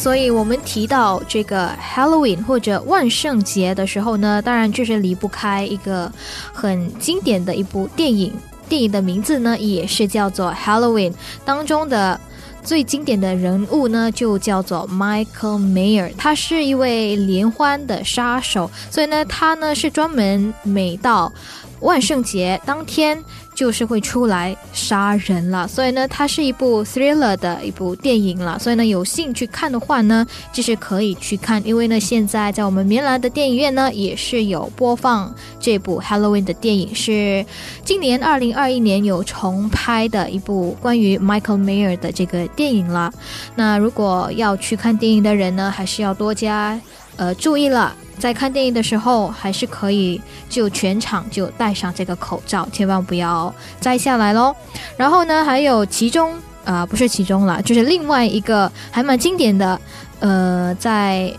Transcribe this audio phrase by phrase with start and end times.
[0.00, 6.10] 所以我们提到这个 Halloween 或者万圣节的时候呢，当然就是离不开一个
[6.54, 8.32] 很经典的一部电影。
[8.66, 11.12] 电影的名字呢，也是叫做 Halloween。
[11.44, 12.18] 当中的
[12.62, 16.10] 最经典的人物呢，就叫做 Michael Mayer。
[16.16, 21.30] 他是一位连环的杀手，所以呢，他呢是专门每到
[21.80, 23.22] 万圣节当天。
[23.52, 28.58] 就是会出来杀人了，所以呢，它是一部 thriller 的一部电影了。
[28.58, 37.44] 所以呢，有兴趣看的话呢，就是可以去看，因为呢，现在在我们棉兰的电影院呢，也是有播放这部 Halloween 的电影，是
[37.84, 43.12] 今年二零二一年有重拍的一部关于 Michael Mayer 的这个电影了。
[43.56, 46.80] 那如果要去看电影的人呢，还是要多加
[47.16, 47.94] 呃注意了。
[48.20, 54.54] 在看电影的时候，还是可以就全场就戴上这个口罩，千万不要摘下来喽。
[54.96, 59.80] 然后呢，还有其中啊，不是其中了，就是另外一个还蛮经典的，
[60.20, 61.32] 呃，在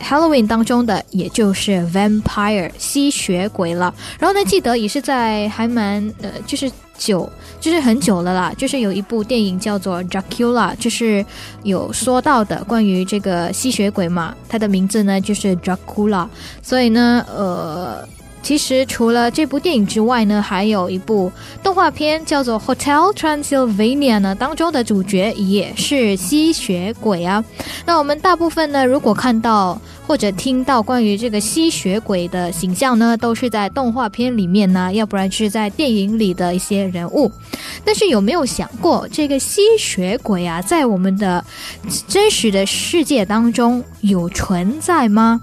[0.00, 3.94] Halloween 当中的，也就是 Vampire 吸血鬼了。
[4.18, 7.30] 然后呢，记得也是在还蛮呃，就是久。
[7.58, 11.24] 就是很久了啦，就是有一部电影叫做《Dracula》，就是
[11.64, 16.28] 有说到的关于这个吸血鬼嘛，它的名字呢就是 Dracula，
[16.62, 18.06] 所以呢，呃。
[18.46, 21.32] 其实除了这部电影之外呢，还有一部
[21.64, 27.44] 动画片叫做《Hotel Transylvania》呢，当中的主角也是吸血鬼啊。
[27.84, 37.28] 那我们大部分呢，如果看到或者听到关于这个吸血鬼的形象呢，都是在动画片里面呢，要不然是在电影里的一些人物。
[37.84, 41.44] 但是有没有想过，这个吸血鬼啊，在我们的
[42.06, 45.40] 真实的世界当中有存在吗？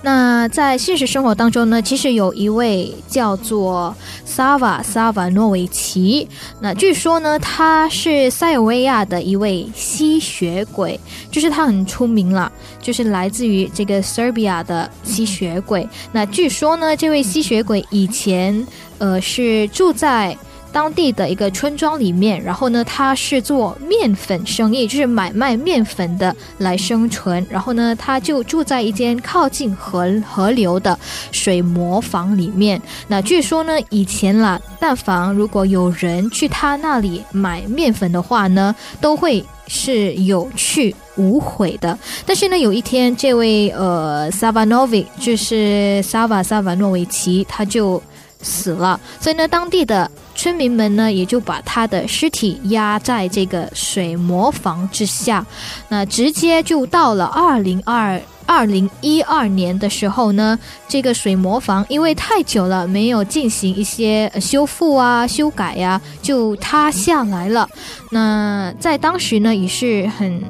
[0.00, 6.28] 那在现实生活当中呢，其实有一位叫做萨瓦萨瓦诺维奇。
[6.60, 10.98] 那据说呢，他是塞尔维亚的一位吸血鬼，
[11.30, 12.50] 就是他很出名了，
[12.80, 15.86] 就是来自于这个 Serbia 的吸血鬼。
[16.12, 18.66] 那据说呢，这位吸血鬼以前
[18.98, 20.36] 呃是住在。
[20.72, 27.44] 当地的一个村庄里面，然后呢，他是做面粉生意，就是买卖面粉的来生存。
[27.50, 30.98] 然后呢，他就住在一间靠近河河流的
[31.32, 32.80] 水磨坊里面。
[33.06, 41.98] 那据说呢，以前啦，但凡如果有人去他那里买面粉的话呢，都会是有去无回的。
[42.24, 48.00] 但是呢，有一天，这位呃萨瓦诺维，就是萨瓦萨瓦诺维奇，他就。
[48.40, 50.08] 死了，所以呢，当地的
[50.38, 55.44] 村民们呢，也就把他的尸体压在这个水磨房之下。
[55.88, 60.56] 那直接就到了二零二二零一二年的时候呢，
[60.86, 67.68] 这个水磨房因为太久了没有进行一些修复啊、修改呀，就塌下来了。
[68.12, 70.40] 那在当时呢，也是很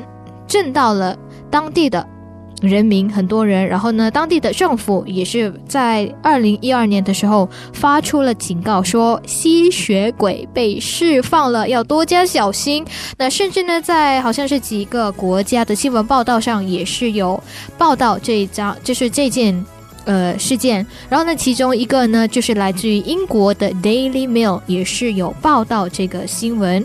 [0.47, 1.17] 震到了
[1.51, 2.07] 当地的。
[2.61, 12.85] 人民很多人，然后呢，当地的政府也是在二零一二年的时候发出了警告，说吸血鬼被释放了，要多加小心。
[13.17, 17.41] 那甚至呢，在好像是几个国家的新闻报道上也是有
[17.77, 19.65] 报道这一张，就是这件
[20.05, 20.85] 呃事件。
[21.09, 26.85] 然后呢，其中一个呢，就是来自于英国的 Daily Mail 也是有报道这个新闻。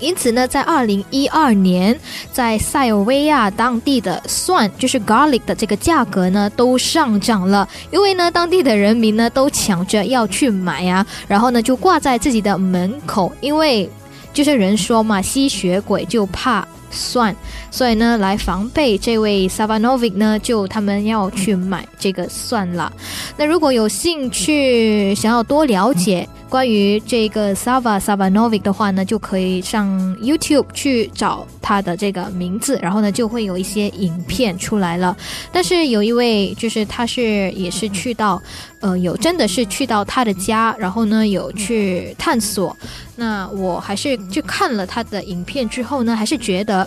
[0.00, 1.98] 因此呢，在二零一二年，
[2.32, 7.68] 在塞尔维亚当地的蒜，就是 garlic 的这个价格呢，都上涨了。
[7.90, 13.88] 因为呢，当地的人民呢，都抢着要去买啊，然后呢，就挂在自己的门口，因为
[14.32, 17.36] 就是人说嘛，吸血鬼就怕蒜，
[17.70, 22.92] 所以呢，来防备这位 Savanovic 呢，就他们要去买这个蒜了。
[23.36, 26.28] 那如果有兴趣想要多了解。
[26.50, 35.16] 关于这个 Sava Savanovic 的话呢，就可以上 YouTube 去找他的这个名字，然后呢就会有一些影片出来了。
[35.52, 38.42] 但是有一位就是他是也是去到，
[38.80, 42.76] 呃，有真的是去到他的家，然后呢有去探索。
[43.14, 46.86] 那我还是去看了他的影片之后呢，还是觉得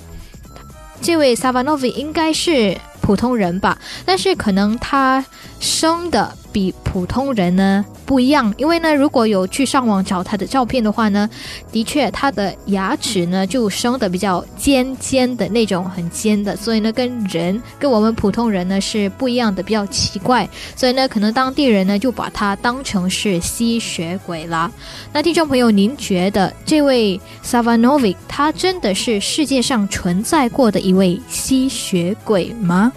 [1.01, 5.23] 这位 Savanovic 应该是普通人吧，但是可能他
[5.61, 7.83] 生的比普通人呢。
[8.05, 11.27] 不一样，因为呢，如果有去上网找他的照片的话呢，
[11.71, 24.69] 的确他的牙齿呢就生的比较尖尖的那种，很尖的，所以呢，跟人跟我们普通人呢是不一样的，比较奇怪，所以呢，可能当地人呢就把他当成是吸血鬼啦。
[25.13, 32.91] 那听众朋友，您觉得这位 Savanovic 他真的是世界上存在过的一位吸血鬼吗？